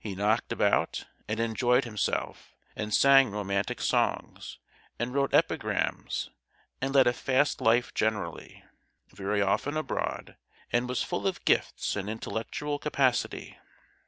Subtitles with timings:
[0.00, 4.58] He knocked about and enjoyed himself, and sang romantic songs,
[4.98, 6.28] and wrote epigrams,
[6.80, 8.64] and led a fast life generally,
[9.12, 10.36] very often abroad,
[10.72, 13.60] and was full of gifts and intellectual capacity.